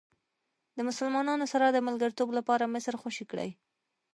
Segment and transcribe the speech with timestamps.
[0.75, 3.49] د مسلمانانو سره د ملګرتوب لپاره مصر خوشې کړئ.